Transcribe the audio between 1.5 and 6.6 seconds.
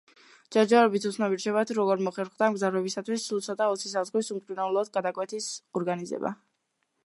თუ როგორ მოხერხდება მგზავრებისთვის, სულ ცოტა, ოცი საზღვრის უმტკივნეულოდ გადაკვეთის ორგანიზება.